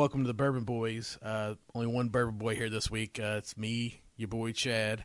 Welcome 0.00 0.22
to 0.22 0.28
the 0.28 0.32
Bourbon 0.32 0.64
Boys. 0.64 1.18
Uh, 1.20 1.56
only 1.74 1.86
one 1.86 2.08
Bourbon 2.08 2.38
Boy 2.38 2.56
here 2.56 2.70
this 2.70 2.90
week. 2.90 3.20
Uh, 3.22 3.34
it's 3.36 3.58
me, 3.58 4.00
your 4.16 4.28
boy 4.28 4.52
Chad. 4.52 5.04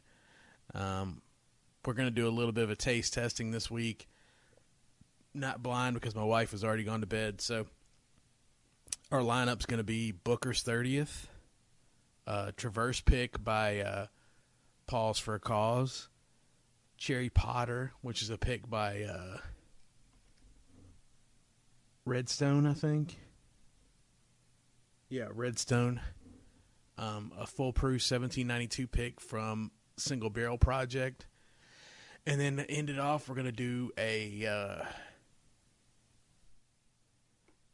Um, 0.74 1.22
we're 1.86 1.96
going 1.96 2.08
to 2.08 2.16
do 2.16 2.30
a 2.30 2.32
little 2.32 2.54
bit 2.54 2.64
of 2.64 2.70
a 2.70 2.78
taste 2.78 3.14
testing 3.14 3.52
this 3.52 3.70
week. 3.70 4.08
Not 5.34 5.62
blind 5.62 5.96
because 5.96 6.16
my 6.16 6.24
wife 6.24 6.52
has 6.52 6.64
already 6.64 6.86
gone 6.86 7.02
to 7.02 7.08
bed. 7.08 7.42
So 7.42 7.66
our 9.12 9.20
lineup's 9.20 9.66
going 9.66 9.80
to 9.80 9.84
be 9.84 10.14
Booker's 10.14 10.64
30th, 10.64 11.26
uh, 12.26 12.52
Traverse 12.56 13.02
Pick 13.02 13.44
by 13.44 13.82
uh, 13.82 14.06
Pause 14.88 15.20
for 15.20 15.36
a 15.36 15.42
Cause, 15.42 16.08
Cherry 16.98 17.30
Potter, 17.30 17.92
which 18.00 18.22
is 18.22 18.30
a 18.30 18.38
pick 18.38 18.70
by 18.70 19.04
uh, 19.04 19.40
Redstone, 22.06 22.66
I 22.66 22.74
think. 22.74 23.18
Yeah, 25.16 25.30
Redstone. 25.34 26.02
Um, 26.98 27.32
a 27.40 27.48
full 27.48 27.72
proof 27.72 28.02
1792 28.02 28.86
pick 28.86 29.22
from 29.22 29.72
Single 29.96 30.30
Barrel 30.30 30.58
Project. 30.58 31.26
And 32.26 32.38
then 32.38 32.58
to 32.58 32.70
end 32.70 32.90
it 32.90 33.00
off, 33.00 33.30
we're 33.30 33.36
going 33.36 33.46
to 33.46 33.54
do 33.54 33.92
a 33.98 34.46
uh, 34.46 34.86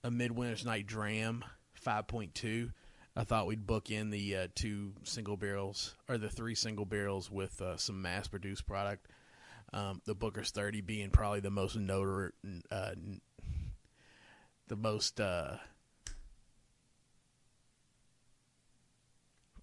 a 0.03 0.11
Midwinter's 0.11 0.63
Night 0.63 0.85
Dram 0.85 1.43
5.2. 1.83 2.73
I 3.15 3.23
thought 3.23 3.47
we'd 3.47 3.65
book 3.65 3.89
in 3.89 4.11
the 4.11 4.35
uh, 4.35 4.47
two 4.53 4.93
single 5.01 5.35
barrels 5.35 5.95
or 6.07 6.19
the 6.19 6.29
three 6.29 6.53
single 6.53 6.85
barrels 6.85 7.31
with 7.31 7.59
uh, 7.59 7.75
some 7.75 8.03
mass 8.03 8.27
produced 8.27 8.67
product. 8.67 9.07
Um, 9.73 9.99
the 10.05 10.13
Booker's 10.13 10.51
30 10.51 10.81
being 10.81 11.09
probably 11.09 11.39
the 11.39 11.49
most 11.49 11.75
notor, 11.75 12.33
uh, 12.69 12.91
the 14.67 14.75
most 14.75 15.19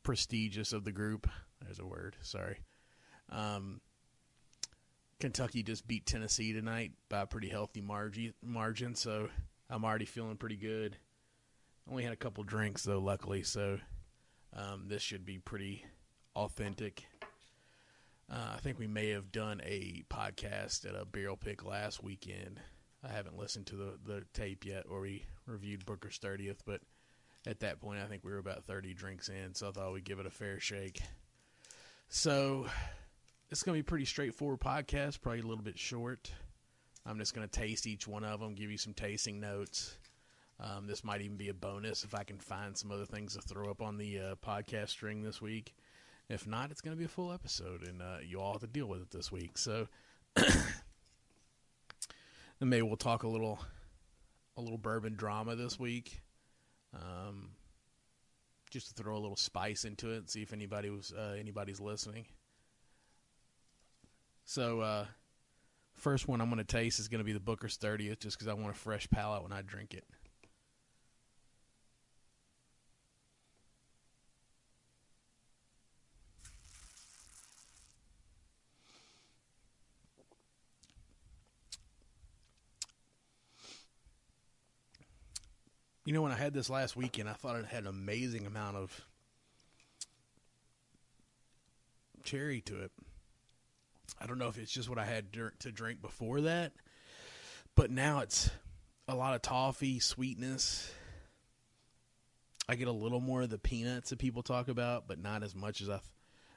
prestigious 0.09 0.73
of 0.73 0.84
the 0.84 0.91
group. 0.91 1.28
There's 1.62 1.78
a 1.78 1.84
word. 1.84 2.17
Sorry. 2.23 2.61
Um, 3.28 3.83
Kentucky 5.20 5.62
just 5.62 5.87
beat 5.87 6.06
Tennessee 6.06 6.55
tonight 6.55 6.92
by 7.11 7.20
a 7.20 7.27
pretty 7.27 7.50
healthy 7.50 7.83
margin. 7.83 8.33
Margin, 8.42 8.95
so 8.95 9.28
I'm 9.69 9.84
already 9.84 10.06
feeling 10.06 10.39
pretty 10.39 10.56
good. 10.56 10.97
Only 11.91 12.05
had 12.05 12.15
a 12.15 12.17
couple 12.17 12.42
drinks 12.42 12.84
though, 12.84 13.00
luckily, 13.00 13.42
so 13.42 13.81
um, 14.56 14.84
this 14.87 15.03
should 15.03 15.27
be 15.27 15.37
pretty 15.37 15.84
authentic. 16.34 17.05
Uh, 18.33 18.53
I 18.55 18.61
think 18.61 18.78
we 18.78 18.87
may 18.87 19.11
have 19.11 19.31
done 19.31 19.61
a 19.62 20.05
podcast 20.09 20.89
at 20.89 20.98
a 20.98 21.05
barrel 21.05 21.37
pick 21.37 21.67
last 21.67 22.03
weekend. 22.03 22.61
I 23.05 23.12
haven't 23.12 23.37
listened 23.37 23.67
to 23.67 23.77
the, 23.77 23.98
the 24.06 24.22
tape 24.33 24.65
yet, 24.65 24.89
where 24.89 25.00
we 25.00 25.27
reviewed 25.45 25.84
Booker's 25.84 26.19
30th, 26.19 26.61
but 26.65 26.81
at 27.47 27.61
that 27.61 27.81
point, 27.81 28.00
I 28.00 28.06
think 28.06 28.25
we 28.25 28.33
were 28.33 28.39
about 28.39 28.64
30 28.64 28.94
drinks 28.94 29.28
in, 29.28 29.55
so 29.55 29.69
I 29.69 29.70
thought 29.72 29.92
we'd 29.92 30.05
give 30.05 30.19
it 30.19 30.27
a 30.27 30.31
fair 30.31 30.61
shake. 30.61 31.00
So, 32.08 32.67
it's 33.50 33.62
going 33.62 33.77
to 33.77 33.83
be 33.83 33.86
pretty 33.86 34.05
straightforward 34.05 34.61
podcast, 34.61 35.20
probably 35.20 35.41
a 35.41 35.47
little 35.47 35.64
bit 35.64 35.78
short. 35.78 36.31
I'm 37.06 37.19
just 37.19 37.34
going 37.34 37.48
to 37.48 37.61
taste 37.61 37.86
each 37.86 38.06
one 38.06 38.25
of 38.25 38.41
them, 38.41 38.54
give 38.54 38.71
you 38.71 38.76
some 38.76 38.93
tasting 38.93 39.41
notes. 39.41 39.97
Um, 40.60 40.87
this 40.87 41.04
might 41.04 41.22
even 41.22 41.37
be 41.37 41.49
a 41.49 41.54
bonus 41.54 42.04
if 42.04 42.15
I 42.15 42.25
can 42.25 42.38
find 42.38 42.76
some 42.76 42.91
other 42.91 43.06
things 43.06 43.34
to 43.34 43.41
throw 43.41 43.70
up 43.70 43.81
on 43.81 43.97
the 43.97 44.19
uh, 44.19 44.34
podcast 44.44 44.88
string 44.88 45.22
this 45.22 45.41
week. 45.41 45.75
If 46.28 46.47
not, 46.47 46.70
it's 46.70 46.81
going 46.81 46.94
to 46.94 46.99
be 46.99 47.06
a 47.06 47.09
full 47.09 47.32
episode, 47.32 47.87
and 47.87 48.03
uh, 48.03 48.16
you 48.26 48.41
all 48.41 48.53
have 48.53 48.60
to 48.60 48.66
deal 48.66 48.87
with 48.87 49.00
it 49.00 49.10
this 49.10 49.32
week. 49.32 49.56
So, 49.56 49.88
maybe 52.60 52.82
we'll 52.82 52.97
talk 52.97 53.22
a 53.22 53.28
little, 53.28 53.60
a 54.56 54.60
little 54.60 54.76
bourbon 54.76 55.15
drama 55.15 55.56
this 55.56 55.78
week. 55.78 56.20
Um, 56.94 57.50
just 58.71 58.88
to 58.88 59.03
throw 59.03 59.16
a 59.16 59.21
little 59.21 59.37
spice 59.37 59.84
into 59.84 60.12
it, 60.12 60.19
and 60.19 60.28
see 60.28 60.43
if 60.43 60.53
anybody 60.53 60.91
was 60.91 61.12
uh, 61.16 61.37
anybody's 61.38 61.81
listening. 61.81 62.26
So, 64.44 64.81
uh, 64.81 65.06
first 65.94 66.28
one 66.28 66.41
I'm 66.41 66.49
going 66.49 66.59
to 66.59 66.65
taste 66.65 66.99
is 67.00 67.09
going 67.09 67.19
to 67.19 67.25
be 67.25 67.32
the 67.32 67.41
Booker's 67.41 67.76
30th, 67.76 68.21
just 68.21 68.38
because 68.38 68.49
I 68.49 68.54
want 68.54 68.75
a 68.75 68.78
fresh 68.78 69.09
palate 69.10 69.43
when 69.43 69.53
I 69.53 69.62
drink 69.62 69.94
it. 69.94 70.04
You 86.08 86.14
know, 86.14 86.22
when 86.22 86.32
I 86.32 86.36
had 86.36 86.54
this 86.54 86.70
last 86.70 86.96
weekend, 86.96 87.28
I 87.28 87.34
thought 87.34 87.56
it 87.56 87.66
had 87.66 87.82
an 87.82 87.88
amazing 87.88 88.46
amount 88.46 88.78
of 88.78 88.98
cherry 92.24 92.62
to 92.62 92.80
it. 92.80 92.92
I 94.19 94.26
don't 94.26 94.38
know 94.38 94.48
if 94.48 94.56
it's 94.56 94.72
just 94.72 94.88
what 94.88 94.98
I 94.98 95.04
had 95.04 95.34
to 95.34 95.70
drink 95.70 96.00
before 96.00 96.41
that, 96.41 96.72
but 97.76 97.91
now 97.91 98.20
it's 98.20 98.48
a 99.06 99.14
lot 99.14 99.34
of 99.34 99.42
toffee, 99.42 99.98
sweetness. 99.98 100.91
I 102.70 102.76
get 102.76 102.88
a 102.88 102.92
little 102.92 103.20
more 103.20 103.42
of 103.42 103.50
the 103.50 103.58
peanuts 103.58 104.08
that 104.08 104.19
people 104.19 104.42
talk 104.42 104.69
about, 104.69 105.08
but 105.08 105.19
not 105.19 105.42
as 105.42 105.54
much 105.54 105.82
as 105.82 105.90
I. 105.90 106.00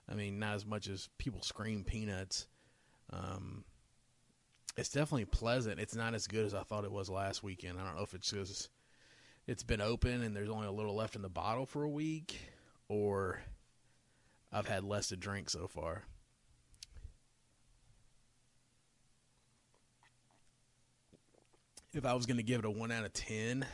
I 0.07 0.13
mean, 0.15 0.39
not 0.39 0.55
as 0.55 0.65
much 0.65 0.87
as 0.87 1.09
people 1.17 1.41
scream 1.41 1.83
peanuts. 1.83 2.47
Um, 3.11 3.65
it's 4.77 4.87
definitely 4.87 5.25
pleasant. 5.25 5.81
It's 5.81 5.93
not 5.93 6.13
as 6.13 6.25
good 6.27 6.45
as 6.45 6.53
I 6.53 6.63
thought 6.63 6.85
it 6.85 6.91
was 6.93 7.09
last 7.09 7.43
weekend. 7.43 7.77
I 7.77 7.83
don't 7.83 7.97
know 7.97 8.03
if 8.03 8.13
it's 8.13 8.31
just 8.31 8.69
it's 9.47 9.63
been 9.63 9.81
open 9.81 10.21
and 10.21 10.35
there's 10.35 10.49
only 10.49 10.67
a 10.67 10.71
little 10.71 10.95
left 10.95 11.15
in 11.15 11.21
the 11.21 11.29
bottle 11.29 11.65
for 11.65 11.83
a 11.83 11.89
week, 11.89 12.39
or 12.87 13.41
I've 14.51 14.67
had 14.67 14.83
less 14.83 15.09
to 15.09 15.17
drink 15.17 15.49
so 15.49 15.67
far. 15.67 16.03
If 21.93 22.05
I 22.05 22.13
was 22.13 22.25
going 22.25 22.37
to 22.37 22.43
give 22.43 22.59
it 22.59 22.65
a 22.65 22.71
1 22.71 22.91
out 22.91 23.03
of 23.03 23.13
10, 23.13 23.65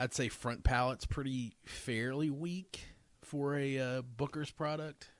I'd 0.00 0.14
say 0.14 0.28
front 0.28 0.64
palate's 0.64 1.04
pretty 1.04 1.56
fairly 1.66 2.30
weak 2.30 2.80
for 3.22 3.56
a 3.56 3.78
uh, 3.78 4.02
Booker's 4.02 4.50
product. 4.50 5.10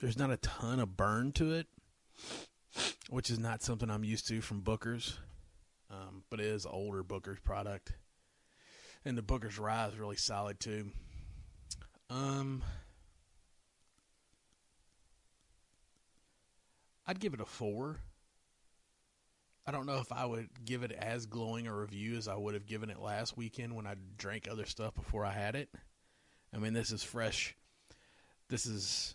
There's 0.00 0.18
not 0.18 0.30
a 0.30 0.36
ton 0.38 0.80
of 0.80 0.96
burn 0.96 1.32
to 1.32 1.52
it, 1.52 1.66
which 3.10 3.30
is 3.30 3.38
not 3.38 3.62
something 3.62 3.90
I'm 3.90 4.04
used 4.04 4.28
to 4.28 4.40
from 4.40 4.60
Booker's. 4.60 5.18
Um, 5.90 6.22
but 6.28 6.38
it 6.38 6.46
is 6.46 6.66
older 6.66 7.02
Booker's 7.02 7.40
product, 7.40 7.92
and 9.06 9.16
the 9.16 9.22
Booker's 9.22 9.58
rye 9.58 9.88
is 9.88 9.98
really 9.98 10.16
solid 10.16 10.60
too. 10.60 10.90
Um, 12.10 12.62
I'd 17.06 17.20
give 17.20 17.32
it 17.32 17.40
a 17.40 17.46
four. 17.46 18.00
I 19.66 19.70
don't 19.70 19.86
know 19.86 19.98
if 19.98 20.12
I 20.12 20.26
would 20.26 20.48
give 20.64 20.82
it 20.82 20.92
as 20.92 21.24
glowing 21.24 21.66
a 21.66 21.74
review 21.74 22.16
as 22.16 22.28
I 22.28 22.36
would 22.36 22.54
have 22.54 22.66
given 22.66 22.90
it 22.90 23.00
last 23.00 23.36
weekend 23.36 23.74
when 23.74 23.86
I 23.86 23.94
drank 24.18 24.46
other 24.50 24.66
stuff 24.66 24.94
before 24.94 25.24
I 25.24 25.32
had 25.32 25.54
it. 25.54 25.70
I 26.54 26.58
mean, 26.58 26.74
this 26.74 26.90
is 26.90 27.02
fresh. 27.02 27.54
This 28.48 28.66
is 28.66 29.14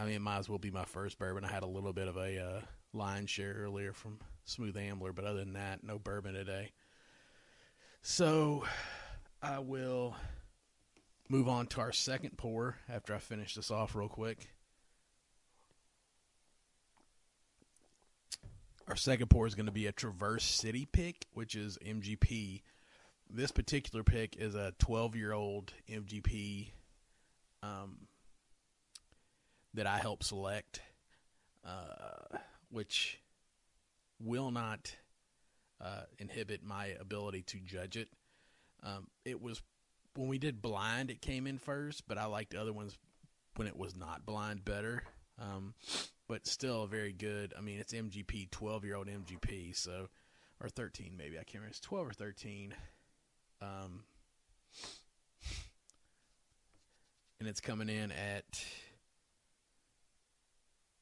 I 0.00 0.04
mean, 0.04 0.14
it 0.14 0.20
might 0.22 0.38
as 0.38 0.48
well 0.48 0.58
be 0.58 0.70
my 0.70 0.84
first 0.84 1.18
bourbon. 1.18 1.44
I 1.44 1.50
had 1.50 1.64
a 1.64 1.68
little 1.68 1.92
bit 1.92 2.06
of 2.06 2.16
a 2.16 2.40
uh, 2.40 2.60
line 2.92 3.26
share 3.26 3.54
earlier 3.54 3.92
from 3.92 4.18
Smooth 4.44 4.76
Ambler, 4.76 5.12
but 5.12 5.24
other 5.24 5.40
than 5.40 5.54
that, 5.54 5.82
no 5.82 5.98
bourbon 5.98 6.34
today. 6.34 6.70
So 8.02 8.64
I 9.42 9.58
will 9.58 10.14
move 11.28 11.48
on 11.48 11.66
to 11.68 11.80
our 11.80 11.92
second 11.92 12.38
pour 12.38 12.76
after 12.88 13.14
I 13.14 13.18
finish 13.18 13.54
this 13.54 13.70
off 13.70 13.96
real 13.96 14.08
quick. 14.08 14.48
Our 18.86 18.96
second 18.96 19.28
pour 19.28 19.46
is 19.46 19.54
going 19.54 19.66
to 19.66 19.72
be 19.72 19.86
a 19.86 19.92
Traverse 19.92 20.44
City 20.44 20.86
pick, 20.86 21.26
which 21.34 21.54
is 21.54 21.76
MGP. 21.84 22.62
This 23.28 23.50
particular 23.50 24.02
pick 24.02 24.36
is 24.36 24.54
a 24.54 24.72
12 24.78 25.16
year 25.16 25.32
old 25.32 25.72
MGP 25.90 26.70
um, 27.62 28.07
that 29.74 29.86
I 29.86 29.98
help 29.98 30.22
select, 30.22 30.80
uh, 31.64 32.38
which 32.70 33.20
will 34.20 34.50
not 34.50 34.94
uh, 35.80 36.02
inhibit 36.18 36.64
my 36.64 36.86
ability 37.00 37.42
to 37.42 37.58
judge 37.58 37.96
it. 37.96 38.08
Um, 38.82 39.08
it 39.24 39.40
was 39.42 39.62
when 40.14 40.28
we 40.28 40.38
did 40.38 40.60
blind, 40.60 41.10
it 41.10 41.20
came 41.20 41.46
in 41.46 41.58
first, 41.58 42.08
but 42.08 42.18
I 42.18 42.26
liked 42.26 42.50
the 42.50 42.60
other 42.60 42.72
ones 42.72 42.98
when 43.56 43.68
it 43.68 43.76
was 43.76 43.96
not 43.96 44.26
blind 44.26 44.64
better. 44.64 45.02
Um, 45.40 45.74
but 46.28 46.46
still 46.46 46.86
very 46.86 47.12
good. 47.12 47.54
I 47.56 47.60
mean, 47.60 47.78
it's 47.78 47.92
MGP, 47.92 48.50
12 48.50 48.84
year 48.84 48.96
old 48.96 49.06
MGP, 49.06 49.74
so, 49.76 50.08
or 50.60 50.68
13 50.68 51.14
maybe, 51.16 51.36
I 51.36 51.44
can't 51.44 51.54
remember. 51.54 51.70
It's 51.70 51.80
12 51.80 52.08
or 52.08 52.12
13. 52.12 52.74
Um, 53.62 54.02
and 57.40 57.48
it's 57.48 57.60
coming 57.60 57.88
in 57.88 58.12
at 58.12 58.64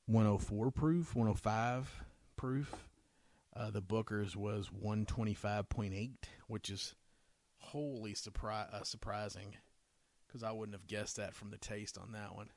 104 0.07 0.71
proof, 0.71 1.15
105 1.15 2.05
proof. 2.37 2.75
Uh, 3.55 3.71
the 3.71 3.81
Booker's 3.81 4.37
was 4.37 4.69
125.8, 4.85 6.11
which 6.47 6.71
is 6.71 6.95
wholly 7.59 8.13
surpri- 8.13 8.73
uh, 8.73 8.85
surprising 8.85 9.57
because 10.27 10.43
I 10.43 10.53
wouldn't 10.53 10.77
have 10.77 10.87
guessed 10.87 11.17
that 11.17 11.35
from 11.35 11.51
the 11.51 11.59
taste 11.59 11.99
on 11.99 12.13
that 12.13 12.35
one. 12.35 12.51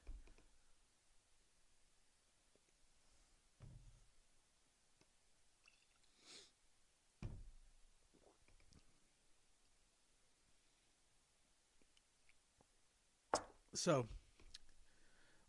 So, 13.73 14.07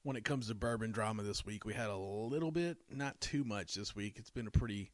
when 0.02 0.16
it 0.16 0.24
comes 0.24 0.48
to 0.48 0.54
bourbon 0.54 0.92
drama 0.92 1.22
this 1.22 1.44
week, 1.44 1.64
we 1.64 1.74
had 1.74 1.90
a 1.90 1.96
little 1.96 2.50
bit, 2.50 2.78
not 2.90 3.20
too 3.20 3.44
much 3.44 3.74
this 3.74 3.94
week. 3.94 4.14
It's 4.16 4.30
been 4.30 4.46
a 4.46 4.50
pretty 4.50 4.90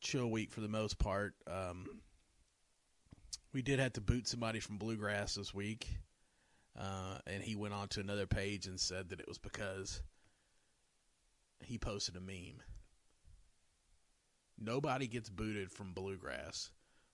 chill 0.00 0.30
week 0.30 0.50
for 0.50 0.60
the 0.60 0.68
most 0.68 0.98
part. 0.98 1.34
Um, 1.46 1.86
we 3.52 3.62
did 3.62 3.78
have 3.78 3.92
to 3.94 4.00
boot 4.00 4.26
somebody 4.26 4.60
from 4.60 4.78
Bluegrass 4.78 5.34
this 5.34 5.52
week, 5.52 5.88
uh, 6.78 7.18
and 7.26 7.42
he 7.42 7.54
went 7.54 7.74
on 7.74 7.88
to 7.88 8.00
another 8.00 8.26
page 8.26 8.66
and 8.66 8.80
said 8.80 9.10
that 9.10 9.20
it 9.20 9.28
was 9.28 9.38
because 9.38 10.02
he 11.60 11.78
posted 11.78 12.16
a 12.16 12.20
meme. 12.20 12.62
Nobody 14.58 15.06
gets 15.06 15.28
booted 15.28 15.70
from 15.70 15.92
Bluegrass 15.92 16.70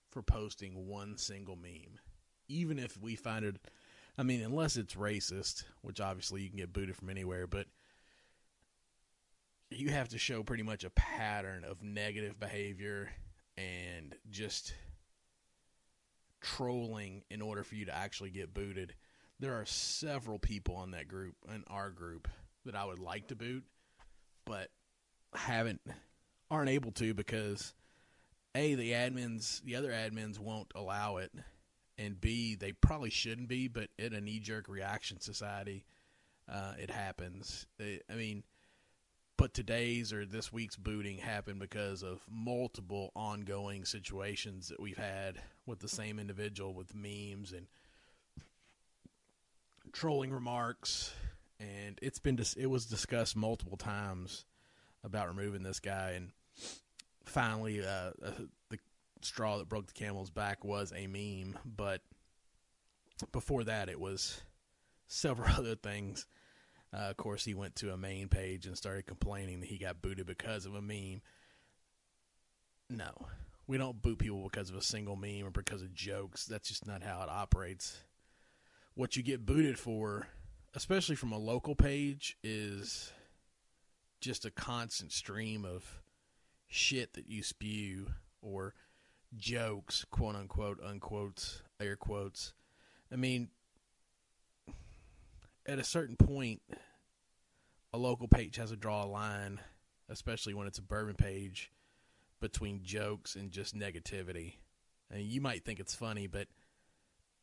for 0.09 0.21
posting 0.21 0.87
one 0.87 1.17
single 1.17 1.55
meme, 1.55 1.99
even 2.47 2.79
if 2.79 2.97
we 3.01 3.15
find 3.15 3.43
it 3.43 3.57
I 4.21 4.23
mean, 4.23 4.43
unless 4.43 4.77
it's 4.77 4.93
racist, 4.93 5.63
which 5.81 5.99
obviously 5.99 6.43
you 6.43 6.49
can 6.49 6.59
get 6.59 6.71
booted 6.71 6.95
from 6.95 7.09
anywhere, 7.09 7.47
but 7.47 7.65
you 9.71 9.89
have 9.89 10.09
to 10.09 10.19
show 10.19 10.43
pretty 10.43 10.61
much 10.61 10.83
a 10.83 10.91
pattern 10.91 11.63
of 11.63 11.81
negative 11.81 12.39
behavior 12.39 13.09
and 13.57 14.13
just 14.29 14.75
trolling 16.39 17.23
in 17.31 17.41
order 17.41 17.63
for 17.63 17.73
you 17.73 17.85
to 17.85 17.95
actually 17.95 18.29
get 18.29 18.53
booted. 18.53 18.93
There 19.39 19.55
are 19.55 19.65
several 19.65 20.37
people 20.37 20.75
on 20.75 20.91
that 20.91 21.07
group, 21.07 21.33
in 21.49 21.63
our 21.65 21.89
group, 21.89 22.27
that 22.65 22.75
I 22.75 22.85
would 22.85 22.99
like 22.99 23.29
to 23.29 23.35
boot, 23.35 23.63
but 24.45 24.69
haven't 25.33 25.81
aren't 26.51 26.69
able 26.69 26.91
to 26.91 27.15
because 27.15 27.73
a 28.53 28.75
the 28.75 28.91
admins, 28.91 29.63
the 29.63 29.77
other 29.77 29.89
admins 29.89 30.37
won't 30.37 30.71
allow 30.75 31.17
it, 31.17 31.31
and 32.01 32.19
B, 32.19 32.55
they 32.55 32.71
probably 32.71 33.09
shouldn't 33.09 33.47
be, 33.47 33.67
but 33.67 33.89
in 33.97 34.13
a 34.13 34.21
knee 34.21 34.39
jerk 34.39 34.67
reaction 34.67 35.19
society, 35.19 35.85
uh, 36.51 36.73
it 36.79 36.89
happens. 36.89 37.67
I 37.79 38.15
mean, 38.15 38.43
but 39.37 39.53
today's 39.53 40.11
or 40.11 40.25
this 40.25 40.51
week's 40.51 40.75
booting 40.75 41.17
happened 41.17 41.59
because 41.59 42.03
of 42.03 42.21
multiple 42.29 43.11
ongoing 43.15 43.85
situations 43.85 44.69
that 44.69 44.79
we've 44.79 44.97
had 44.97 45.37
with 45.65 45.79
the 45.79 45.87
same 45.87 46.19
individual 46.19 46.73
with 46.73 46.95
memes 46.95 47.51
and 47.51 47.67
trolling 49.93 50.31
remarks, 50.31 51.13
and 51.59 51.99
it's 52.01 52.19
been 52.19 52.35
dis- 52.35 52.53
it 52.53 52.67
was 52.67 52.85
discussed 52.85 53.35
multiple 53.35 53.77
times 53.77 54.45
about 55.03 55.27
removing 55.27 55.63
this 55.63 55.79
guy, 55.79 56.11
and 56.11 56.31
finally, 57.25 57.83
uh, 57.85 58.11
uh 58.23 58.31
the 58.69 58.79
straw 59.25 59.57
that 59.57 59.69
broke 59.69 59.87
the 59.87 59.93
camel's 59.93 60.29
back 60.29 60.63
was 60.63 60.93
a 60.95 61.07
meme, 61.07 61.57
but 61.65 62.01
before 63.31 63.63
that, 63.65 63.89
it 63.89 63.99
was 63.99 64.41
several 65.07 65.49
other 65.57 65.75
things. 65.75 66.25
Uh, 66.93 67.09
of 67.09 67.17
course, 67.17 67.45
he 67.45 67.53
went 67.53 67.75
to 67.75 67.93
a 67.93 67.97
main 67.97 68.27
page 68.27 68.65
and 68.65 68.77
started 68.77 69.05
complaining 69.05 69.61
that 69.61 69.69
he 69.69 69.77
got 69.77 70.01
booted 70.01 70.25
because 70.25 70.65
of 70.65 70.75
a 70.75 70.81
meme. 70.81 71.21
No, 72.89 73.11
we 73.67 73.77
don't 73.77 74.01
boot 74.01 74.19
people 74.19 74.43
because 74.43 74.69
of 74.69 74.75
a 74.75 74.81
single 74.81 75.15
meme 75.15 75.45
or 75.45 75.51
because 75.51 75.81
of 75.81 75.93
jokes. 75.93 76.45
That's 76.45 76.67
just 76.67 76.85
not 76.85 77.03
how 77.03 77.21
it 77.21 77.29
operates. 77.29 77.97
What 78.95 79.15
you 79.15 79.23
get 79.23 79.45
booted 79.45 79.79
for, 79.79 80.27
especially 80.73 81.15
from 81.15 81.31
a 81.31 81.37
local 81.37 81.75
page, 81.75 82.37
is 82.43 83.13
just 84.19 84.43
a 84.43 84.51
constant 84.51 85.13
stream 85.13 85.63
of 85.63 86.01
shit 86.67 87.13
that 87.13 87.29
you 87.29 87.43
spew 87.43 88.07
or 88.41 88.73
jokes, 89.37 90.05
quote 90.11 90.35
unquote, 90.35 90.79
unquotes, 90.83 91.61
air 91.79 91.95
quotes. 91.95 92.53
I 93.11 93.15
mean, 93.15 93.49
at 95.65 95.79
a 95.79 95.83
certain 95.83 96.15
point, 96.15 96.61
a 97.93 97.97
local 97.97 98.27
page 98.27 98.55
has 98.57 98.71
to 98.71 98.75
draw 98.75 99.03
a 99.03 99.07
line, 99.07 99.59
especially 100.09 100.53
when 100.53 100.67
it's 100.67 100.79
a 100.79 100.83
bourbon 100.83 101.15
page, 101.15 101.71
between 102.39 102.83
jokes 102.83 103.35
and 103.35 103.51
just 103.51 103.75
negativity. 103.75 104.55
And 105.09 105.21
you 105.23 105.41
might 105.41 105.65
think 105.65 105.79
it's 105.79 105.95
funny, 105.95 106.27
but 106.27 106.47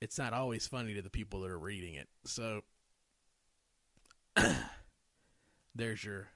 it's 0.00 0.18
not 0.18 0.32
always 0.32 0.66
funny 0.66 0.94
to 0.94 1.02
the 1.02 1.10
people 1.10 1.40
that 1.40 1.50
are 1.50 1.58
reading 1.58 1.94
it. 1.94 2.08
So 2.24 2.62
there's 5.74 6.02
your 6.02 6.28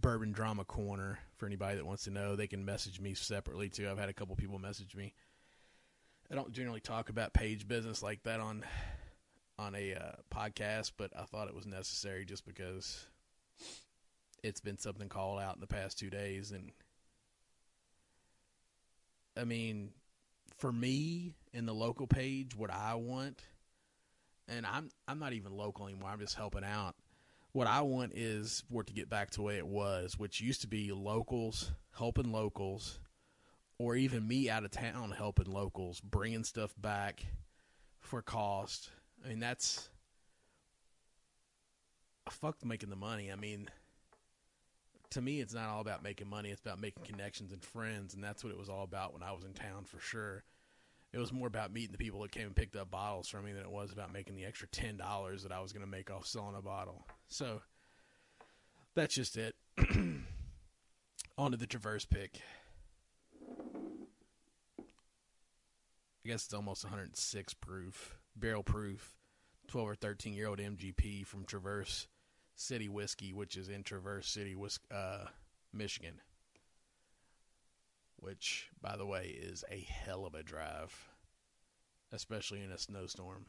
Bourbon 0.00 0.32
Drama 0.32 0.64
Corner 0.64 1.18
for 1.36 1.46
anybody 1.46 1.76
that 1.76 1.86
wants 1.86 2.04
to 2.04 2.10
know. 2.10 2.36
They 2.36 2.46
can 2.46 2.64
message 2.64 3.00
me 3.00 3.14
separately 3.14 3.68
too. 3.68 3.88
I've 3.88 3.98
had 3.98 4.08
a 4.08 4.14
couple 4.14 4.36
people 4.36 4.58
message 4.58 4.94
me. 4.94 5.14
I 6.30 6.34
don't 6.34 6.52
generally 6.52 6.80
talk 6.80 7.08
about 7.08 7.32
page 7.32 7.68
business 7.68 8.02
like 8.02 8.22
that 8.24 8.40
on 8.40 8.64
on 9.58 9.74
a 9.74 9.94
uh, 9.94 10.12
podcast, 10.30 10.92
but 10.96 11.10
I 11.18 11.24
thought 11.24 11.48
it 11.48 11.54
was 11.54 11.66
necessary 11.66 12.24
just 12.24 12.44
because 12.44 13.06
it's 14.42 14.60
been 14.60 14.78
something 14.78 15.08
called 15.08 15.40
out 15.40 15.54
in 15.54 15.60
the 15.60 15.66
past 15.66 15.98
two 15.98 16.10
days, 16.10 16.50
and 16.50 16.72
I 19.36 19.44
mean, 19.44 19.90
for 20.58 20.72
me 20.72 21.32
in 21.52 21.64
the 21.64 21.74
local 21.74 22.06
page, 22.06 22.54
what 22.54 22.70
I 22.70 22.96
want, 22.96 23.40
and 24.48 24.66
I'm 24.66 24.90
I'm 25.08 25.18
not 25.18 25.32
even 25.32 25.56
local 25.56 25.86
anymore. 25.86 26.10
I'm 26.10 26.20
just 26.20 26.34
helping 26.34 26.64
out 26.64 26.96
what 27.56 27.66
I 27.66 27.80
want 27.80 28.12
is 28.14 28.62
for 28.70 28.82
it 28.82 28.88
to 28.88 28.92
get 28.92 29.08
back 29.08 29.30
to 29.30 29.36
the 29.38 29.42
way 29.42 29.56
it 29.56 29.66
was, 29.66 30.18
which 30.18 30.42
used 30.42 30.60
to 30.60 30.66
be 30.66 30.92
locals 30.92 31.72
helping 31.96 32.30
locals, 32.30 33.00
or 33.78 33.96
even 33.96 34.28
me 34.28 34.50
out 34.50 34.66
of 34.66 34.70
town 34.70 35.10
helping 35.16 35.50
locals, 35.50 35.98
bringing 36.02 36.44
stuff 36.44 36.74
back 36.76 37.24
for 37.98 38.20
cost. 38.20 38.90
I 39.24 39.28
mean, 39.28 39.38
that's 39.38 39.88
fuck 42.28 42.62
making 42.62 42.90
the 42.90 42.96
money. 42.96 43.32
I 43.32 43.36
mean, 43.36 43.70
to 45.12 45.22
me, 45.22 45.40
it's 45.40 45.54
not 45.54 45.70
all 45.70 45.80
about 45.80 46.02
making 46.02 46.28
money. 46.28 46.50
It's 46.50 46.60
about 46.60 46.78
making 46.78 47.04
connections 47.04 47.52
and 47.52 47.64
friends, 47.64 48.12
and 48.12 48.22
that's 48.22 48.44
what 48.44 48.52
it 48.52 48.58
was 48.58 48.68
all 48.68 48.84
about 48.84 49.14
when 49.14 49.22
I 49.22 49.32
was 49.32 49.44
in 49.44 49.54
town 49.54 49.84
for 49.84 49.98
sure 49.98 50.44
it 51.14 51.18
was 51.18 51.32
more 51.32 51.46
about 51.46 51.72
meeting 51.72 51.92
the 51.92 51.98
people 51.98 52.20
that 52.20 52.32
came 52.32 52.48
and 52.48 52.54
picked 52.54 52.76
up 52.76 52.90
bottles 52.90 53.28
from 53.28 53.46
me 53.46 53.52
than 53.52 53.62
it 53.62 53.70
was 53.70 53.92
about 53.92 54.12
making 54.12 54.36
the 54.36 54.44
extra 54.44 54.68
ten 54.68 54.98
dollars 54.98 55.42
that 55.42 55.52
I 55.52 55.60
was 55.60 55.72
going 55.72 55.84
to 55.84 55.90
make 55.90 56.10
off 56.10 56.26
selling 56.26 56.56
a 56.56 56.60
bottle. 56.60 57.06
So 57.28 57.62
that's 58.94 59.14
just 59.14 59.36
it. 59.36 59.54
On 61.38 61.50
to 61.50 61.56
the 61.56 61.66
Traverse 61.66 62.06
pick. 62.06 62.40
I 64.78 66.28
guess 66.28 66.46
it's 66.46 66.54
almost 66.54 66.84
106 66.84 67.54
proof, 67.54 68.16
barrel 68.34 68.62
proof, 68.62 69.14
12 69.68 69.88
or 69.88 69.94
13 69.94 70.34
year 70.34 70.48
old 70.48 70.58
MGP 70.58 71.26
from 71.26 71.44
Traverse 71.44 72.08
City 72.54 72.88
Whiskey, 72.88 73.32
which 73.32 73.56
is 73.56 73.68
in 73.68 73.82
Traverse 73.82 74.28
City, 74.28 74.56
uh, 74.90 75.26
Michigan 75.72 76.20
which, 78.18 78.70
by 78.80 78.96
the 78.96 79.06
way, 79.06 79.26
is 79.26 79.64
a 79.70 79.78
hell 79.78 80.26
of 80.26 80.34
a 80.34 80.42
drive, 80.42 81.10
especially 82.12 82.62
in 82.62 82.72
a 82.72 82.78
snowstorm. 82.78 83.46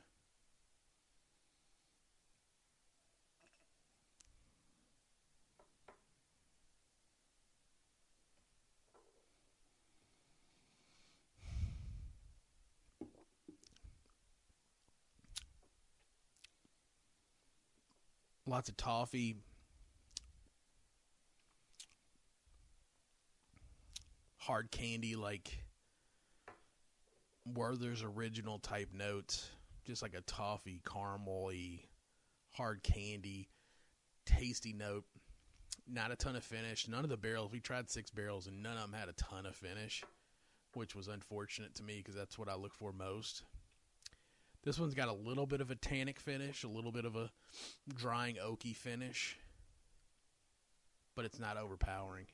Lots 18.50 18.70
of 18.70 18.78
toffee, 18.78 19.36
hard 24.38 24.72
candy 24.72 25.18
like 25.18 25.66
Werther's 27.46 28.04
original 28.04 28.60
type 28.60 28.94
notes, 28.94 29.50
just 29.86 30.02
like 30.02 30.14
a 30.14 30.22
toffee, 30.22 30.82
caramely, 30.86 31.82
hard 32.52 32.84
candy, 32.84 33.50
tasty 34.26 34.72
note. 34.72 35.04
Not 35.86 36.12
a 36.12 36.16
ton 36.16 36.38
of 36.38 36.44
finish. 36.44 36.88
None 36.88 37.04
of 37.04 37.10
the 37.10 37.18
barrels. 37.18 37.52
We 37.52 37.60
tried 37.60 37.90
six 37.90 38.12
barrels, 38.12 38.48
and 38.48 38.64
none 38.64 38.78
of 38.78 38.90
them 38.90 38.98
had 38.98 39.10
a 39.10 39.14
ton 39.14 39.46
of 39.46 39.58
finish, 39.58 40.06
which 40.74 40.96
was 40.96 41.10
unfortunate 41.10 41.76
to 41.76 41.84
me 41.84 41.98
because 41.98 42.16
that's 42.16 42.40
what 42.40 42.48
I 42.48 42.56
look 42.56 42.74
for 42.74 42.94
most. 42.94 43.44
This 44.68 44.78
one's 44.78 44.96
got 44.96 45.08
a 45.08 45.14
little 45.14 45.46
bit 45.46 45.62
of 45.62 45.72
a 45.72 45.76
tannic 45.76 46.20
finish, 46.20 46.66
a 46.66 46.68
little 46.68 46.92
bit 46.92 47.06
of 47.06 47.16
a 47.16 47.32
drying 47.96 48.36
oaky 48.36 48.76
finish, 48.76 49.38
but 51.16 51.24
it's 51.24 51.40
not 51.40 51.56
overpowering. 51.56 52.26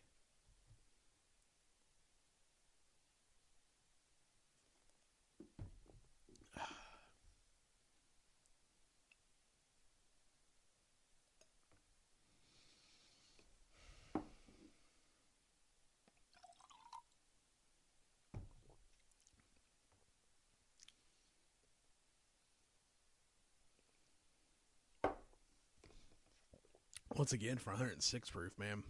Once 27.15 27.34
again 27.34 27.58
for 27.58 27.72
106 27.72 28.29
proof, 28.29 28.58
man. 28.58 28.84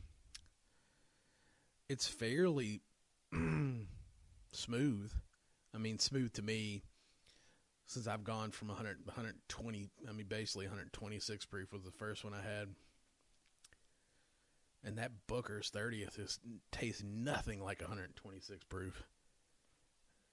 It's 1.90 2.08
fairly 2.08 2.82
smooth. 4.52 5.12
I 5.74 5.78
mean, 5.78 6.00
smooth 6.00 6.34
to 6.34 6.42
me 6.42 6.84
since 7.86 8.08
I've 8.08 8.24
gone 8.24 8.52
from 8.52 8.70
100, 8.70 9.00
120. 9.06 9.90
I 10.08 10.12
mean, 10.12 10.26
basically 10.28 10.66
126 10.66 11.46
proof 11.46 11.74
was 11.74 11.84
the 11.84 11.92
first 11.92 12.24
one 12.24 12.34
I 12.34 12.42
had. 12.42 12.70
And 14.86 14.98
that 14.98 15.12
Booker's 15.28 15.72
30th 15.72 16.20
is 16.20 16.40
tastes 16.72 17.04
nothing 17.04 17.64
like 17.64 17.82
126 17.82 18.64
proof. 18.66 19.04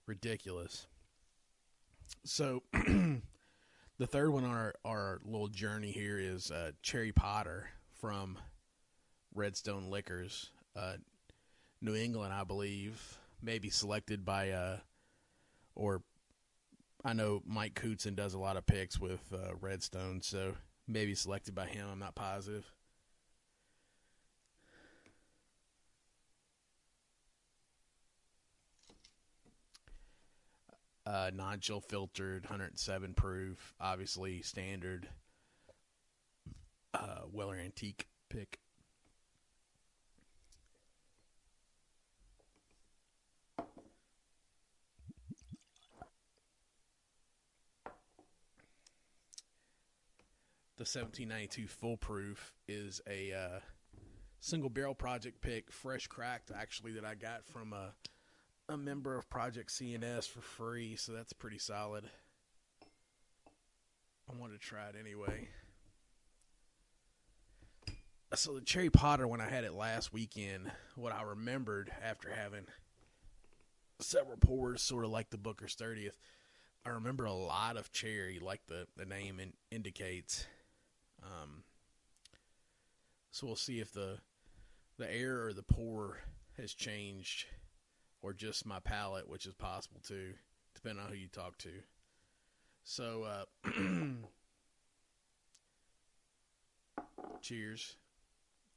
Ridiculous. 0.06 0.86
So, 2.24 2.64
the 2.72 4.06
third 4.06 4.30
one 4.30 4.44
on 4.44 4.50
our, 4.50 4.74
our 4.84 5.20
little 5.24 5.46
journey 5.46 5.92
here 5.92 6.18
is 6.18 6.50
uh, 6.50 6.72
Cherry 6.82 7.12
Potter 7.12 7.68
from 8.00 8.38
Redstone 9.34 9.90
Liquors, 9.90 10.50
uh, 10.74 10.94
New 11.80 11.94
England, 11.94 12.32
I 12.32 12.44
believe, 12.44 13.18
maybe 13.42 13.70
selected 13.70 14.24
by, 14.24 14.50
uh, 14.50 14.78
or 15.74 16.02
I 17.04 17.12
know 17.12 17.42
Mike 17.46 17.74
Cootson 17.74 18.16
does 18.16 18.34
a 18.34 18.38
lot 18.38 18.56
of 18.56 18.66
picks 18.66 18.98
with 18.98 19.20
uh, 19.32 19.54
Redstone, 19.60 20.22
so 20.22 20.54
maybe 20.88 21.14
selected 21.14 21.54
by 21.54 21.66
him. 21.66 21.86
I'm 21.90 21.98
not 21.98 22.14
positive. 22.14 22.70
Uh, 31.06 31.30
non-chill 31.34 31.80
filtered, 31.80 32.44
107 32.44 33.14
proof, 33.14 33.74
obviously 33.80 34.42
standard 34.42 35.08
uh, 36.94 37.22
Weller 37.32 37.56
Antique 37.56 38.08
pick. 38.28 38.58
The 50.76 50.84
1792 50.84 51.66
Full 51.66 51.98
Proof 51.98 52.54
is 52.66 53.02
a 53.06 53.34
uh, 53.34 53.60
single 54.40 54.70
barrel 54.70 54.94
project 54.94 55.42
pick, 55.42 55.70
fresh 55.70 56.06
cracked, 56.06 56.50
actually, 56.56 56.92
that 56.92 57.04
I 57.04 57.14
got 57.14 57.44
from 57.44 57.74
a, 57.74 57.92
a 58.66 58.78
member 58.78 59.14
of 59.14 59.28
Project 59.28 59.68
CNS 59.70 60.26
for 60.26 60.40
free, 60.40 60.96
so 60.96 61.12
that's 61.12 61.34
pretty 61.34 61.58
solid. 61.58 62.04
I 62.82 64.40
wanted 64.40 64.58
to 64.58 64.66
try 64.66 64.88
it 64.88 64.94
anyway 64.98 65.48
so 68.34 68.54
the 68.54 68.60
cherry 68.60 68.90
potter 68.90 69.26
when 69.26 69.40
I 69.40 69.48
had 69.48 69.64
it 69.64 69.74
last 69.74 70.12
weekend, 70.12 70.70
what 70.94 71.12
I 71.12 71.22
remembered 71.22 71.90
after 72.02 72.30
having 72.30 72.66
several 73.98 74.36
pours, 74.36 74.82
sort 74.82 75.04
of 75.04 75.10
like 75.10 75.30
the 75.30 75.38
Booker's 75.38 75.74
thirtieth, 75.74 76.16
I 76.84 76.90
remember 76.90 77.24
a 77.24 77.32
lot 77.32 77.76
of 77.76 77.92
cherry, 77.92 78.38
like 78.38 78.66
the 78.66 78.86
the 78.96 79.04
name 79.04 79.40
in, 79.40 79.52
indicates. 79.70 80.46
Um, 81.22 81.64
so 83.30 83.46
we'll 83.46 83.56
see 83.56 83.80
if 83.80 83.92
the 83.92 84.18
the 84.96 85.12
air 85.12 85.46
or 85.46 85.52
the 85.52 85.62
pour 85.62 86.18
has 86.56 86.72
changed, 86.72 87.46
or 88.22 88.32
just 88.32 88.66
my 88.66 88.80
palate, 88.80 89.28
which 89.28 89.46
is 89.46 89.54
possible 89.54 90.00
too, 90.06 90.34
depending 90.74 91.04
on 91.04 91.10
who 91.10 91.16
you 91.16 91.28
talk 91.28 91.58
to. 91.58 91.70
So, 92.84 93.24
uh, 93.24 93.70
cheers. 97.42 97.96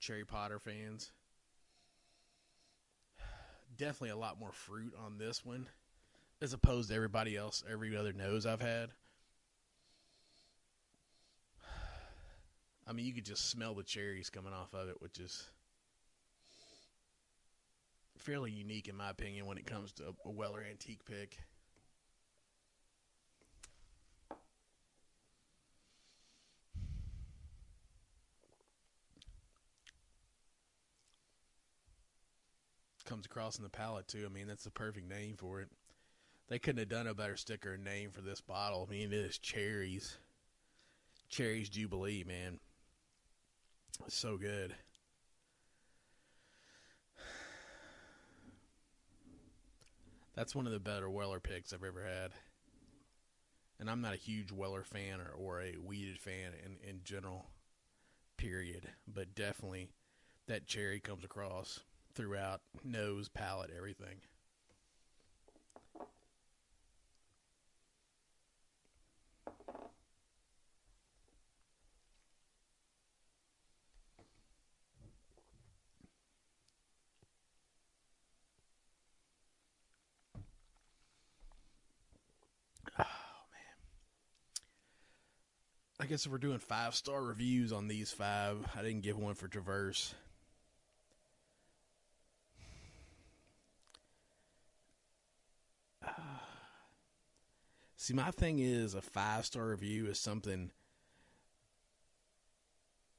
Cherry 0.04 0.26
Potter 0.26 0.60
fans. 0.60 1.14
Definitely 3.78 4.10
a 4.10 4.18
lot 4.18 4.38
more 4.38 4.52
fruit 4.52 4.94
on 5.02 5.18
this 5.18 5.46
one 5.46 5.68
as 6.42 6.52
opposed 6.52 6.90
to 6.90 6.96
everybody 6.96 7.38
else, 7.38 7.64
every 7.72 7.96
other 7.96 8.12
nose 8.12 8.46
I've 8.46 8.60
had. 8.60 8.90
I 12.86 12.92
mean, 12.92 13.06
you 13.06 13.14
could 13.14 13.24
just 13.24 13.50
smell 13.50 13.76
the 13.76 13.84
cherries 13.84 14.30
coming 14.30 14.52
off 14.52 14.74
of 14.74 14.90
it, 14.90 15.02
which 15.02 15.20
is 15.20 15.50
fairly 18.18 18.52
unique 18.52 18.90
in 18.90 18.98
my 18.98 19.10
opinion 19.10 19.46
when 19.46 19.58
it 19.58 19.66
comes 19.66 19.94
to 19.94 20.14
a 20.26 20.30
Weller 20.30 20.66
antique 20.70 21.06
pick. 21.06 21.38
Comes 33.06 33.26
across 33.26 33.58
in 33.58 33.64
the 33.64 33.70
palate 33.70 34.08
too. 34.08 34.26
I 34.26 34.34
mean, 34.34 34.48
that's 34.48 34.64
the 34.64 34.72
perfect 34.72 35.10
name 35.10 35.36
for 35.38 35.60
it. 35.62 35.70
They 36.48 36.60
couldn't 36.60 36.80
have 36.80 36.90
done 36.90 37.08
a 37.08 37.14
better 37.14 37.36
sticker 37.36 37.78
name 37.78 38.12
for 38.12 38.22
this 38.22 38.42
bottle. 38.42 38.88
I 38.88 38.92
mean, 38.92 39.12
it 39.12 39.20
is 39.20 39.38
cherries, 39.38 40.18
cherries 41.30 41.70
Jubilee, 41.70 42.24
man. 42.24 42.60
It's 44.06 44.16
so 44.16 44.38
good. 44.38 44.76
That's 50.36 50.56
one 50.56 50.66
of 50.66 50.74
the 50.74 50.80
better 50.80 51.10
Weller 51.10 51.40
picks 51.40 51.74
I've 51.74 51.84
ever 51.84 52.04
had. 52.04 52.32
And 53.80 53.90
I'm 53.90 54.02
not 54.02 54.14
a 54.14 54.18
huge 54.18 54.52
Weller 54.52 54.84
fan 54.84 55.20
or, 55.20 55.32
or 55.38 55.62
a 55.62 55.74
wheated 55.74 56.20
fan 56.20 56.54
in, 56.66 56.78
in 56.88 57.02
general, 57.04 57.46
period. 58.38 58.90
But 59.08 59.36
definitely 59.36 59.90
that 60.48 60.66
cherry 60.66 61.00
comes 61.00 61.24
across 61.24 61.82
throughout 62.16 62.62
nose, 62.84 63.30
palate, 63.30 63.72
everything. 63.76 64.18
Oh, 83.00 83.06
I 86.00 86.06
guess 86.06 86.26
if 86.26 86.32
we're 86.32 86.38
doing 86.38 86.60
five 86.60 86.96
star 86.96 87.24
reviews 87.24 87.72
on 87.72 87.88
these 87.88 88.12
five, 88.12 88.58
I 88.76 88.82
didn't 88.82 89.02
give 89.02 89.18
one 89.18 89.36
for 89.36 89.48
Traverse. 89.48 90.14
See, 98.04 98.14
my 98.14 98.32
thing 98.32 98.60
is 98.60 98.96
a 98.96 99.02
five 99.02 99.46
star 99.46 99.66
review 99.68 100.08
is 100.08 100.20
something. 100.20 100.72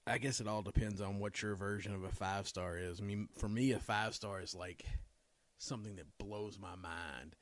I 0.06 0.18
guess 0.18 0.42
it 0.42 0.46
all 0.46 0.60
depends 0.60 1.00
on 1.00 1.18
what 1.18 1.40
your 1.40 1.54
version 1.54 1.94
of 1.94 2.04
a 2.04 2.10
five 2.10 2.46
star 2.46 2.76
is. 2.76 3.00
I 3.00 3.02
mean, 3.02 3.30
for 3.34 3.48
me, 3.48 3.72
a 3.72 3.78
five 3.78 4.14
star 4.14 4.42
is 4.42 4.54
like 4.54 4.84
something 5.56 5.96
that 5.96 6.18
blows 6.18 6.58
my 6.58 6.76
mind, 6.76 7.34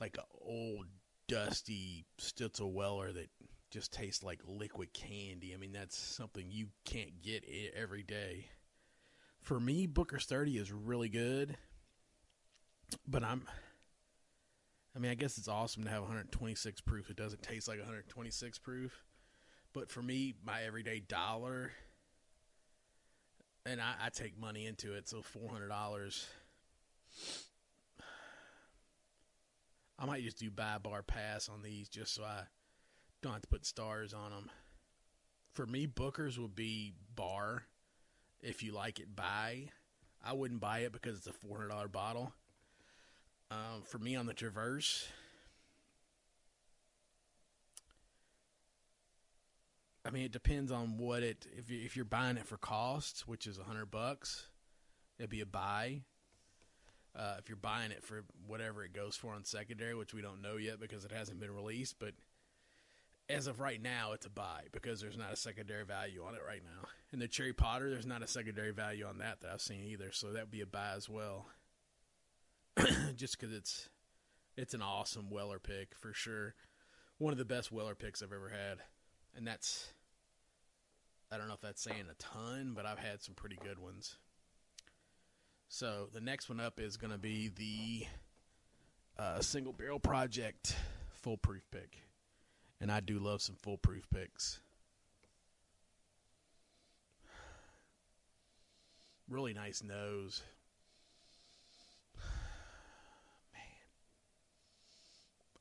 like 0.00 0.16
an 0.16 0.24
old 0.44 0.86
dusty 1.28 2.06
Stitzel 2.20 2.72
Weller 2.72 3.12
that 3.12 3.30
just 3.70 3.92
tastes 3.92 4.24
like 4.24 4.40
liquid 4.44 4.92
candy. 4.92 5.54
I 5.54 5.58
mean, 5.58 5.70
that's 5.70 5.96
something 5.96 6.46
you 6.50 6.70
can't 6.84 7.22
get 7.22 7.44
every 7.76 8.02
day. 8.02 8.48
For 9.42 9.60
me, 9.60 9.86
Booker's 9.86 10.26
30 10.26 10.58
is 10.58 10.72
really 10.72 11.08
good, 11.08 11.56
but 13.06 13.22
I'm 13.22 13.46
I 14.96 15.00
mean, 15.00 15.10
I 15.10 15.14
guess 15.14 15.38
it's 15.38 15.48
awesome 15.48 15.84
to 15.84 15.90
have 15.90 16.02
126 16.02 16.80
proof. 16.82 17.10
It 17.10 17.16
doesn't 17.16 17.42
taste 17.42 17.66
like 17.66 17.78
126 17.78 18.58
proof. 18.58 19.04
But 19.72 19.90
for 19.90 20.02
me, 20.02 20.34
my 20.44 20.62
everyday 20.62 21.00
dollar, 21.00 21.72
and 23.66 23.80
I, 23.80 23.94
I 24.06 24.08
take 24.10 24.38
money 24.38 24.66
into 24.66 24.94
it, 24.94 25.08
so 25.08 25.18
$400. 25.22 26.26
I 29.98 30.06
might 30.06 30.22
just 30.22 30.38
do 30.38 30.50
buy 30.50 30.78
bar 30.78 31.02
pass 31.02 31.48
on 31.48 31.62
these 31.62 31.88
just 31.88 32.14
so 32.14 32.24
I 32.24 32.42
Don't 33.22 33.32
have 33.32 33.42
to 33.42 33.48
put 33.48 33.66
stars 33.66 34.12
on 34.12 34.30
them. 34.30 34.50
For 35.54 35.66
me, 35.66 35.86
Booker's 35.86 36.38
would 36.38 36.54
be 36.54 36.94
bar. 37.14 37.64
If 38.42 38.62
you 38.62 38.72
like 38.72 39.00
it, 39.00 39.14
buy. 39.16 39.70
I 40.22 40.32
wouldn't 40.32 40.60
buy 40.60 40.80
it 40.80 40.92
because 40.92 41.16
it's 41.18 41.26
a 41.26 41.32
four 41.32 41.56
hundred 41.56 41.68
dollar 41.70 41.88
bottle. 41.88 42.32
Um, 43.54 43.82
for 43.82 43.98
me 43.98 44.16
on 44.16 44.26
the 44.26 44.34
Traverse, 44.34 45.06
I 50.04 50.10
mean, 50.10 50.24
it 50.24 50.32
depends 50.32 50.72
on 50.72 50.98
what 50.98 51.22
it. 51.22 51.46
If 51.56 51.70
you, 51.70 51.80
if 51.84 51.94
you're 51.94 52.04
buying 52.04 52.36
it 52.36 52.46
for 52.46 52.56
cost, 52.56 53.28
which 53.28 53.46
is 53.46 53.58
a 53.58 53.62
hundred 53.62 53.92
bucks, 53.92 54.48
it'd 55.18 55.30
be 55.30 55.40
a 55.40 55.46
buy. 55.46 56.00
Uh, 57.16 57.36
if 57.38 57.48
you're 57.48 57.56
buying 57.56 57.92
it 57.92 58.02
for 58.02 58.24
whatever 58.48 58.82
it 58.82 58.92
goes 58.92 59.14
for 59.14 59.32
on 59.32 59.44
secondary, 59.44 59.94
which 59.94 60.12
we 60.12 60.20
don't 60.20 60.42
know 60.42 60.56
yet 60.56 60.80
because 60.80 61.04
it 61.04 61.12
hasn't 61.12 61.38
been 61.38 61.54
released, 61.54 62.00
but 62.00 62.12
as 63.28 63.46
of 63.46 63.60
right 63.60 63.80
now, 63.80 64.12
it's 64.12 64.26
a 64.26 64.30
buy 64.30 64.62
because 64.72 65.00
there's 65.00 65.16
not 65.16 65.32
a 65.32 65.36
secondary 65.36 65.84
value 65.84 66.24
on 66.26 66.34
it 66.34 66.40
right 66.44 66.62
now. 66.64 66.88
And 67.12 67.22
the 67.22 67.28
Cherry 67.28 67.52
Potter, 67.52 67.88
there's 67.88 68.04
not 68.04 68.24
a 68.24 68.26
secondary 68.26 68.72
value 68.72 69.06
on 69.06 69.18
that 69.18 69.42
that 69.42 69.52
I've 69.52 69.60
seen 69.60 69.84
either, 69.84 70.10
so 70.10 70.32
that 70.32 70.42
would 70.42 70.50
be 70.50 70.62
a 70.62 70.66
buy 70.66 70.94
as 70.96 71.08
well. 71.08 71.46
Just 73.16 73.38
because 73.38 73.54
it's 73.54 73.88
it's 74.56 74.74
an 74.74 74.82
awesome 74.82 75.30
Weller 75.30 75.58
pick 75.58 75.94
for 75.94 76.12
sure, 76.12 76.54
one 77.18 77.32
of 77.32 77.38
the 77.38 77.44
best 77.44 77.72
Weller 77.72 77.94
picks 77.94 78.22
I've 78.22 78.32
ever 78.32 78.48
had, 78.48 78.78
and 79.36 79.46
that's 79.46 79.92
I 81.30 81.38
don't 81.38 81.48
know 81.48 81.54
if 81.54 81.60
that's 81.60 81.82
saying 81.82 82.04
a 82.10 82.14
ton, 82.14 82.72
but 82.74 82.86
I've 82.86 82.98
had 82.98 83.22
some 83.22 83.34
pretty 83.34 83.58
good 83.62 83.78
ones. 83.78 84.16
So 85.68 86.08
the 86.12 86.20
next 86.20 86.48
one 86.48 86.60
up 86.60 86.78
is 86.78 86.96
going 86.96 87.12
to 87.12 87.18
be 87.18 87.48
the 87.48 88.06
uh, 89.20 89.40
single 89.40 89.72
barrel 89.72 89.98
project 89.98 90.76
full 91.10 91.36
proof 91.36 91.66
pick 91.70 91.98
and 92.80 92.92
I 92.92 93.00
do 93.00 93.18
love 93.18 93.40
some 93.40 93.56
full 93.56 93.78
proof 93.78 94.06
picks. 94.10 94.60
Really 99.28 99.54
nice 99.54 99.82
nose. 99.82 100.42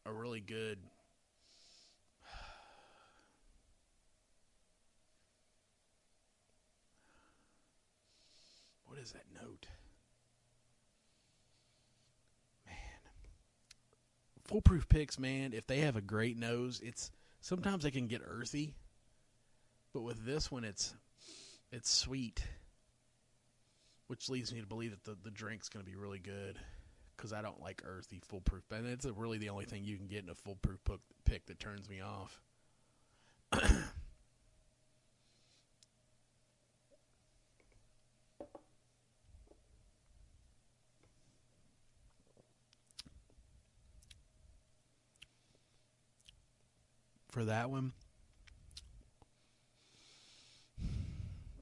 A 0.05 0.12
really 0.12 0.41
good 0.41 0.79
What 8.86 9.00
is 9.00 9.13
that 9.13 9.24
note? 9.33 9.67
Man. 12.65 12.75
Full 14.43 14.62
proof 14.62 14.89
picks, 14.89 15.17
man, 15.17 15.53
if 15.53 15.65
they 15.67 15.79
have 15.79 15.95
a 15.95 16.01
great 16.01 16.38
nose, 16.38 16.81
it's 16.83 17.10
sometimes 17.39 17.83
they 17.83 17.91
can 17.91 18.07
get 18.07 18.22
earthy, 18.25 18.75
but 19.93 20.01
with 20.01 20.25
this 20.25 20.51
one, 20.51 20.65
it's 20.65 20.93
it's 21.72 21.89
sweet, 21.89 22.43
which 24.07 24.29
leads 24.29 24.53
me 24.53 24.60
to 24.60 24.67
believe 24.67 24.91
that 24.91 25.05
the 25.05 25.15
the 25.24 25.31
drink's 25.31 25.69
to 25.69 25.80
be 25.80 25.95
really 25.95 26.19
good 26.19 26.60
because 27.15 27.34
I 27.34 27.41
don't 27.41 27.62
like 27.62 27.82
earthy 27.86 28.21
full 28.23 28.41
proof, 28.41 28.63
and 28.71 28.88
it's 28.88 29.06
really 29.06 29.38
the 29.38 29.49
only 29.49 29.65
thing 29.65 29.84
you 29.84 29.97
can 29.97 30.08
get 30.08 30.23
in 30.23 30.30
a 30.30 30.36
full 30.36 30.56
proof 30.56 30.80
pick 31.26 31.45
that 31.47 31.60
turns 31.60 31.89
me 31.89 32.02
off. 32.02 32.41
for 47.34 47.45
that 47.45 47.69
one. 47.71 47.93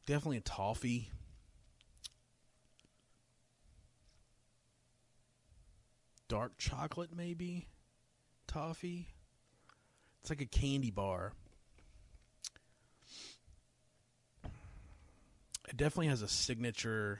Definitely 0.06 0.38
a 0.38 0.42
toffee. 0.42 1.10
Dark 6.32 6.58
chocolate, 6.58 7.10
maybe? 7.13 7.67
Toffee? 8.48 9.10
It's 10.22 10.30
like 10.30 10.39
a 10.39 10.46
candy 10.46 10.89
bar. 10.89 11.34
It 15.67 15.76
definitely 15.76 16.08
has 16.08 16.22
a 16.22 16.30
signature, 16.30 17.20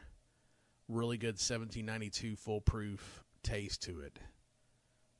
really 0.88 1.17
good 1.17 1.34
1792 1.34 2.38
full 2.38 2.62
proof 2.62 3.21
taste 3.43 3.84
to 3.84 4.00
it, 4.00 4.17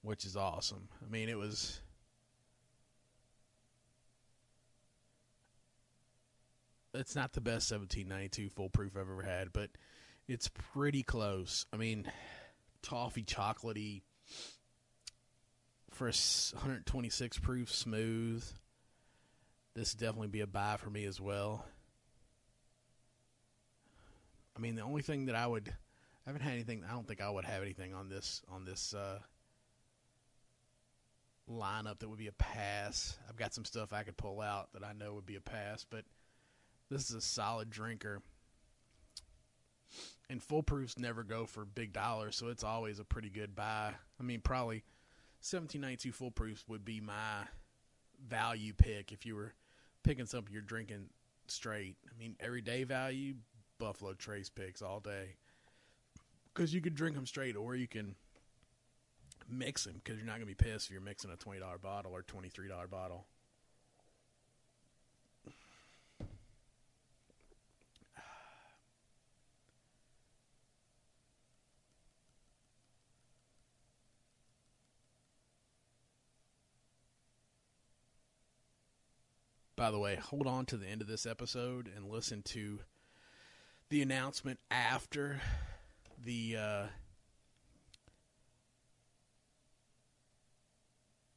which 0.04 0.24
is 0.24 0.38
awesome. 0.38 0.88
I 1.06 1.12
mean, 1.12 1.28
it 1.28 1.38
was 1.38 1.82
it's 6.94 7.14
not 7.14 7.34
the 7.34 7.42
best 7.42 7.70
1792 7.70 8.48
full 8.52 8.70
proof 8.70 8.96
I've 8.96 9.02
ever 9.02 9.22
had, 9.22 9.52
but 9.52 9.70
it's 10.30 10.50
pretty 10.74 11.04
close. 11.04 11.66
I 11.74 11.76
mean, 11.76 12.10
toffee 12.82 13.24
chocolatey 13.24 14.02
for 15.92 16.08
a 16.08 16.14
126 16.54 17.40
proof 17.40 17.74
smooth. 17.74 18.44
This 19.74 19.94
definitely 19.94 20.28
be 20.28 20.42
a 20.42 20.48
buy 20.48 20.78
for 20.78 20.90
me 20.90 21.06
as 21.06 21.22
well. 21.22 21.66
I 24.56 24.60
mean, 24.60 24.76
the 24.76 24.82
only 24.82 25.02
thing 25.02 25.28
that 25.28 25.36
I 25.36 25.48
would 25.48 25.70
I 25.70 26.30
haven't 26.30 26.42
had 26.42 26.54
anything. 26.54 26.84
I 26.88 26.94
don't 26.94 27.08
think 27.08 27.22
I 27.22 27.30
would 27.30 27.46
have 27.46 27.62
anything 27.64 27.94
on 27.94 28.10
this 28.10 28.42
on 28.52 28.64
this 28.66 28.94
uh, 28.94 29.20
lineup 31.50 32.00
that 32.00 32.10
would 32.10 32.20
be 32.20 32.28
a 32.28 32.34
pass. 32.34 33.18
I've 33.28 33.38
got 33.38 33.54
some 33.54 33.66
stuff 33.66 33.94
I 33.94 34.04
could 34.04 34.18
pull 34.18 34.42
out 34.42 34.74
that 34.74 34.84
I 34.84 34.94
know 34.94 35.14
would 35.16 35.26
be 35.26 35.36
a 35.36 35.42
pass, 35.42 35.86
but 35.90 36.04
this 36.90 37.10
is 37.10 37.16
a 37.16 37.22
solid 37.22 37.70
drinker. 37.70 38.22
And 40.32 40.42
full 40.42 40.64
proofs 40.64 40.98
never 40.98 41.24
go 41.24 41.46
for 41.46 41.66
big 41.66 41.92
dollars, 41.92 42.38
so 42.38 42.48
it's 42.48 42.64
always 42.64 43.00
a 43.00 43.04
pretty 43.04 43.30
good 43.30 43.54
buy. 43.54 43.94
I 44.18 44.24
mean, 44.24 44.40
probably 44.40 44.86
1792 45.42 46.14
full 46.14 46.32
proofs 46.32 46.64
would 46.70 46.86
be 46.86 47.02
my 47.02 47.44
value 48.26 48.72
pick 48.72 49.12
if 49.12 49.26
you 49.26 49.36
were 49.36 49.54
picking 50.04 50.26
something 50.26 50.54
you're 50.54 50.62
drinking 50.62 51.08
straight. 51.48 51.98
I 52.10 52.18
mean, 52.18 52.38
everyday 52.40 52.86
value, 52.86 53.34
Buffalo 53.78 54.14
Trace 54.14 54.48
picks 54.48 54.82
all 54.82 55.02
day. 55.02 55.36
Because 56.54 56.74
you 56.74 56.80
can 56.80 56.94
drink 56.94 57.18
them 57.18 57.26
straight 57.26 57.58
or 57.58 57.76
you 57.76 57.90
can 57.90 58.16
mix 59.50 59.84
them 59.84 60.00
because 60.02 60.16
you're 60.18 60.26
not 60.26 60.38
going 60.38 60.48
to 60.48 60.56
be 60.56 60.56
pissed 60.56 60.86
if 60.86 60.92
you're 60.94 61.02
mixing 61.02 61.32
a 61.32 61.36
$20 61.36 61.60
bottle 61.82 62.14
or 62.14 62.24
$23 62.24 62.90
bottle. 62.90 63.26
By 79.82 79.90
the 79.90 79.98
way, 79.98 80.16
hold 80.16 80.46
on 80.46 80.64
to 80.64 80.78
the 80.78 80.86
end 80.86 81.02
of 81.02 81.08
this 81.08 81.26
episode 81.26 81.90
and 81.96 82.08
listen 82.08 82.44
to 82.44 82.78
the 83.90 84.04
announcement 84.04 84.60
after 84.70 85.42
the 86.24 86.56
uh, 86.56 86.84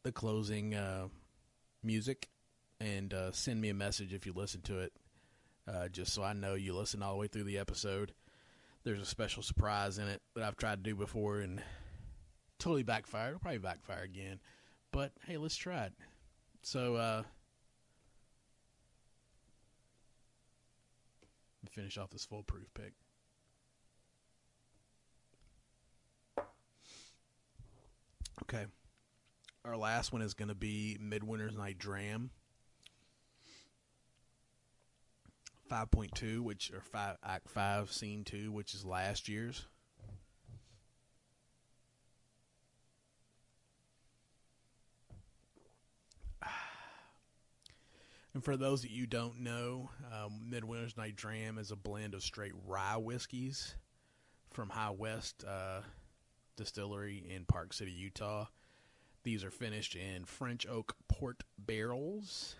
the 0.02 0.12
closing 0.12 0.74
uh, 0.74 1.08
music, 1.82 2.28
and 2.78 3.14
uh, 3.14 3.32
send 3.32 3.62
me 3.62 3.70
a 3.70 3.74
message 3.74 4.12
if 4.12 4.26
you 4.26 4.34
listen 4.34 4.60
to 4.60 4.80
it, 4.80 4.92
uh, 5.66 5.88
just 5.88 6.12
so 6.12 6.22
I 6.22 6.34
know 6.34 6.52
you 6.52 6.74
listen 6.74 7.02
all 7.02 7.14
the 7.14 7.20
way 7.20 7.28
through 7.28 7.44
the 7.44 7.56
episode. 7.56 8.12
There's 8.84 9.00
a 9.00 9.06
special 9.06 9.42
surprise 9.42 9.96
in 9.96 10.06
it 10.06 10.20
that 10.34 10.44
I've 10.44 10.58
tried 10.58 10.84
to 10.84 10.90
do 10.90 10.94
before 10.94 11.38
and 11.38 11.62
totally 12.58 12.82
backfired. 12.82 13.28
It'll 13.30 13.40
probably 13.40 13.56
backfire 13.56 14.02
again, 14.02 14.38
but 14.92 15.12
hey, 15.26 15.38
let's 15.38 15.56
try 15.56 15.84
it. 15.84 15.94
So 16.60 17.24
and 21.64 21.70
finish 21.70 21.96
off 21.96 22.10
this 22.10 22.26
full 22.26 22.42
proof 22.42 22.66
pick. 22.74 22.92
Okay. 28.42 28.66
Our 29.64 29.78
last 29.78 30.12
one 30.12 30.20
is 30.20 30.34
going 30.34 30.48
to 30.48 30.54
be 30.54 30.98
Midwinter's 31.00 31.56
Night 31.56 31.78
Dram. 31.78 32.30
5.2, 35.70 36.40
which 36.40 36.70
or 36.70 36.82
5 36.82 37.16
Act 37.24 37.48
5 37.48 37.90
Scene 37.90 38.24
2, 38.24 38.52
which 38.52 38.74
is 38.74 38.84
last 38.84 39.26
year's. 39.26 39.64
And 48.34 48.42
for 48.44 48.56
those 48.56 48.82
that 48.82 48.90
you 48.90 49.06
don't 49.06 49.40
know, 49.40 49.90
um, 50.12 50.50
Midwinter's 50.50 50.96
Night 50.96 51.14
Dram 51.14 51.56
is 51.56 51.70
a 51.70 51.76
blend 51.76 52.14
of 52.14 52.22
straight 52.22 52.52
rye 52.66 52.96
whiskeys 52.96 53.76
from 54.50 54.68
High 54.68 54.90
West 54.90 55.44
uh, 55.48 55.82
Distillery 56.56 57.24
in 57.32 57.44
Park 57.44 57.72
City, 57.72 57.92
Utah. 57.92 58.46
These 59.22 59.44
are 59.44 59.52
finished 59.52 59.94
in 59.94 60.24
French 60.24 60.66
oak 60.66 60.96
port 61.08 61.44
barrels. 61.58 62.56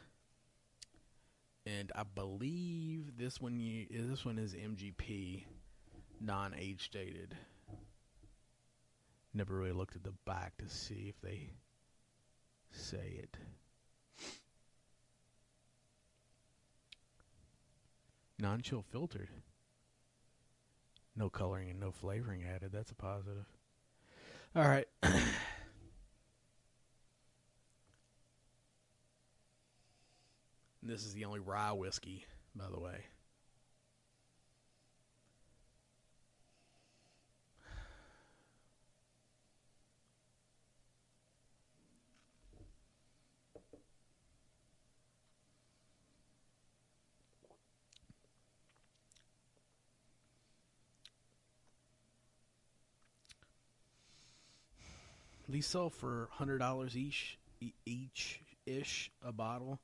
And 1.66 1.90
I 1.96 2.04
believe 2.04 3.16
this 3.18 3.40
one 3.40 3.58
you, 3.58 3.86
this 3.90 4.24
one 4.24 4.38
is 4.38 4.54
MGP, 4.54 5.44
non-age 6.20 6.90
dated. 6.92 7.34
Never 9.32 9.56
really 9.56 9.72
looked 9.72 9.96
at 9.96 10.04
the 10.04 10.14
back 10.24 10.56
to 10.58 10.68
see 10.68 11.06
if 11.08 11.20
they 11.20 11.50
say 12.70 13.18
it. 13.18 13.36
Non-chill 18.38 18.84
filtered. 18.90 19.28
No 21.16 21.30
coloring 21.30 21.70
and 21.70 21.78
no 21.78 21.92
flavoring 21.92 22.44
added. 22.44 22.72
That's 22.72 22.90
a 22.90 22.94
positive. 22.94 23.46
All 24.56 24.66
right. 24.66 24.88
this 30.82 31.04
is 31.04 31.14
the 31.14 31.24
only 31.24 31.40
rye 31.40 31.72
whiskey, 31.72 32.26
by 32.54 32.66
the 32.70 32.80
way. 32.80 33.04
These 55.54 55.66
sell 55.66 55.88
for 55.88 56.28
hundred 56.32 56.58
dollars 56.58 56.96
each, 56.96 57.38
each 57.86 58.40
ish 58.66 59.12
a 59.24 59.30
bottle, 59.30 59.78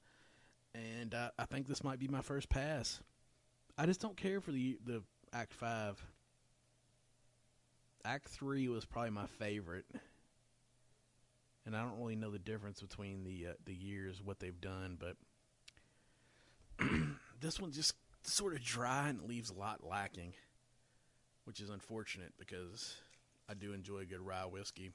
and 0.75 1.15
uh, 1.15 1.31
I 1.39 1.45
think 1.45 1.69
this 1.69 1.85
might 1.85 2.01
be 2.01 2.09
my 2.09 2.23
first 2.23 2.49
pass. 2.49 2.99
I 3.79 3.87
just 3.87 4.01
don't 4.01 4.17
care 4.17 4.41
for 4.41 4.51
the 4.51 4.79
the 4.85 5.05
Act 5.33 5.53
Five. 5.53 6.05
Act 8.05 8.27
Three 8.27 8.67
was 8.67 8.85
probably 8.85 9.11
my 9.11 9.27
favorite, 9.27 9.85
and 11.65 11.77
I 11.77 11.83
don't 11.83 11.99
really 11.99 12.17
know 12.17 12.33
the 12.33 12.41
difference 12.41 12.81
between 12.81 13.23
the 13.23 13.51
uh, 13.51 13.55
the 13.65 13.73
years 13.73 14.21
what 14.21 14.41
they've 14.41 14.61
done, 14.61 14.99
but 14.99 15.17
this 17.41 17.61
one 17.61 17.71
just 17.71 17.95
sort 18.23 18.55
of 18.55 18.65
dry 18.65 19.09
and 19.09 19.23
leaves 19.23 19.51
a 19.51 19.55
lot 19.55 19.87
lacking, 19.89 20.33
which 21.45 21.61
is 21.61 21.71
unfortunate 21.71 22.33
because 22.41 22.97
I 23.49 23.55
do 23.55 23.73
enjoy 23.73 24.05
good 24.07 24.27
rye 24.27 24.47
whiskey. 24.47 24.91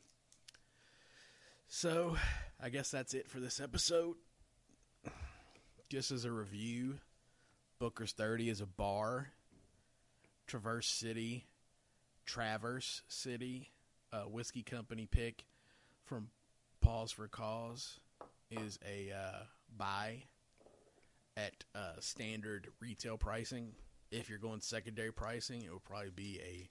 So, 1.67 2.15
I 2.61 2.69
guess 2.69 2.91
that's 2.91 3.13
it 3.13 3.27
for 3.29 3.39
this 3.39 3.59
episode. 3.59 4.15
Just 5.89 6.11
as 6.11 6.25
a 6.25 6.31
review, 6.31 6.95
Booker's 7.79 8.13
30 8.13 8.49
is 8.49 8.61
a 8.61 8.65
bar. 8.65 9.29
Traverse 10.47 10.87
City, 10.87 11.45
Traverse 12.25 13.01
City, 13.07 13.71
whiskey 14.27 14.63
company 14.63 15.05
pick 15.05 15.45
from 16.05 16.29
Pause 16.81 17.11
for 17.11 17.27
Cause 17.27 17.99
is 18.51 18.79
a 18.85 19.11
uh, 19.11 19.43
buy 19.75 20.23
at 21.35 21.63
uh, 21.73 21.93
standard 21.99 22.67
retail 22.79 23.17
pricing. 23.17 23.71
If 24.11 24.29
you're 24.29 24.37
going 24.37 24.61
secondary 24.61 25.11
pricing, 25.11 25.63
it 25.63 25.71
will 25.71 25.79
probably 25.79 26.11
be 26.11 26.39
a 26.41 26.69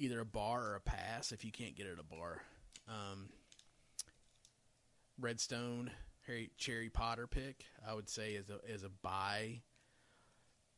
either 0.00 0.20
a 0.20 0.24
bar 0.24 0.68
or 0.68 0.74
a 0.76 0.80
pass 0.80 1.32
if 1.32 1.44
you 1.44 1.50
can't 1.50 1.76
get 1.76 1.86
it 1.86 1.94
at 1.94 1.98
a 1.98 2.04
bar. 2.04 2.42
Um, 2.88 3.28
Redstone 5.20 5.90
Harry 6.26 6.50
Cherry 6.58 6.90
Potter 6.90 7.26
pick, 7.26 7.64
I 7.86 7.94
would 7.94 8.08
say 8.08 8.32
is 8.32 8.50
a 8.50 8.58
is 8.70 8.84
a 8.84 8.90
buy 9.02 9.62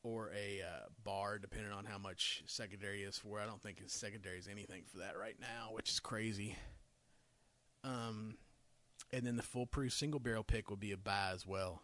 or 0.02 0.30
a 0.32 0.62
uh, 0.62 0.86
bar, 1.04 1.38
depending 1.38 1.72
on 1.72 1.84
how 1.84 1.98
much 1.98 2.42
secondary 2.46 3.02
is 3.02 3.18
for. 3.18 3.38
I 3.38 3.46
don't 3.46 3.62
think 3.62 3.80
his 3.80 3.92
secondary 3.92 4.38
is 4.38 4.48
anything 4.48 4.82
for 4.90 4.98
that 4.98 5.18
right 5.18 5.36
now, 5.38 5.70
which 5.72 5.90
is 5.90 6.00
crazy. 6.00 6.56
Um, 7.84 8.36
and 9.12 9.26
then 9.26 9.36
the 9.36 9.42
full 9.42 9.66
proof 9.66 9.92
single 9.92 10.20
barrel 10.20 10.44
pick 10.44 10.70
would 10.70 10.80
be 10.80 10.92
a 10.92 10.96
buy 10.96 11.32
as 11.34 11.46
well. 11.46 11.82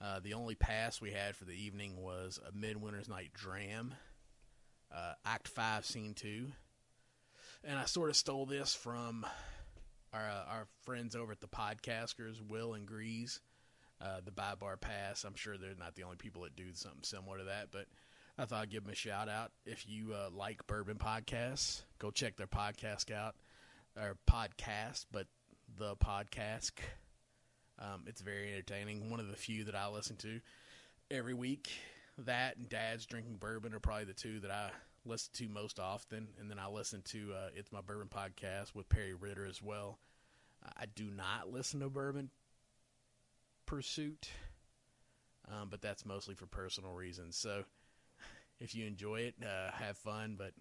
Uh, 0.00 0.20
the 0.20 0.34
only 0.34 0.54
pass 0.54 1.00
we 1.00 1.10
had 1.10 1.34
for 1.34 1.46
the 1.46 1.52
evening 1.52 1.96
was 1.96 2.38
a 2.46 2.52
Midwinter's 2.52 3.08
Night 3.08 3.30
Dram, 3.32 3.94
uh, 4.94 5.14
Act 5.24 5.48
Five, 5.48 5.86
Scene 5.86 6.14
Two, 6.14 6.52
and 7.64 7.78
I 7.78 7.86
sort 7.86 8.10
of 8.10 8.16
stole 8.16 8.46
this 8.46 8.74
from 8.74 9.26
our 10.16 10.28
uh, 10.28 10.50
our 10.50 10.66
friends 10.82 11.14
over 11.14 11.32
at 11.32 11.40
the 11.40 11.48
Podcasters, 11.48 12.40
Will 12.46 12.74
and 12.74 12.86
Grease, 12.86 13.40
uh, 14.00 14.20
the 14.24 14.32
Buy 14.32 14.54
Bar 14.58 14.76
Pass. 14.76 15.24
I'm 15.24 15.34
sure 15.34 15.56
they're 15.56 15.74
not 15.78 15.94
the 15.94 16.04
only 16.04 16.16
people 16.16 16.42
that 16.42 16.56
do 16.56 16.64
something 16.74 17.02
similar 17.02 17.38
to 17.38 17.44
that, 17.44 17.68
but 17.70 17.86
I 18.38 18.44
thought 18.44 18.62
I'd 18.62 18.70
give 18.70 18.84
them 18.84 18.92
a 18.92 18.96
shout 18.96 19.28
out. 19.28 19.52
If 19.64 19.88
you 19.88 20.12
uh, 20.14 20.30
like 20.32 20.66
bourbon 20.66 20.96
podcasts, 20.96 21.82
go 21.98 22.10
check 22.10 22.36
their 22.36 22.46
podcast 22.46 23.12
out, 23.12 23.34
or 23.96 24.16
podcast, 24.30 25.06
but 25.12 25.26
the 25.78 25.96
podcast. 25.96 26.72
Um, 27.78 28.04
it's 28.06 28.22
very 28.22 28.52
entertaining. 28.52 29.10
One 29.10 29.20
of 29.20 29.28
the 29.28 29.36
few 29.36 29.64
that 29.64 29.74
I 29.74 29.88
listen 29.88 30.16
to 30.16 30.40
every 31.10 31.34
week. 31.34 31.70
That 32.18 32.56
and 32.56 32.66
Dad's 32.66 33.04
drinking 33.04 33.36
bourbon 33.36 33.74
are 33.74 33.80
probably 33.80 34.06
the 34.06 34.14
two 34.14 34.40
that 34.40 34.50
I 34.50 34.70
listen 35.06 35.30
to 35.34 35.48
most 35.48 35.78
often, 35.78 36.28
and 36.40 36.50
then 36.50 36.58
I 36.58 36.68
listen 36.68 37.02
to 37.06 37.32
uh, 37.32 37.48
it's 37.54 37.72
my 37.72 37.80
bourbon 37.80 38.08
podcast 38.08 38.74
with 38.74 38.88
Perry 38.88 39.14
Ritter 39.14 39.46
as 39.46 39.62
well. 39.62 39.98
I 40.76 40.86
do 40.86 41.04
not 41.04 41.52
listen 41.52 41.80
to 41.80 41.88
Bourbon 41.88 42.30
Pursuit, 43.66 44.28
um, 45.48 45.68
but 45.70 45.80
that's 45.80 46.04
mostly 46.04 46.34
for 46.34 46.46
personal 46.46 46.92
reasons. 46.92 47.36
So 47.36 47.64
if 48.60 48.74
you 48.74 48.86
enjoy 48.86 49.20
it, 49.20 49.34
uh, 49.42 49.70
have 49.72 49.96
fun, 49.96 50.34
but 50.38 50.52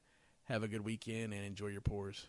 have 0.44 0.64
a 0.64 0.68
good 0.68 0.86
weekend 0.86 1.34
and 1.34 1.44
enjoy 1.44 1.68
your 1.68 1.82
pours. 1.82 2.28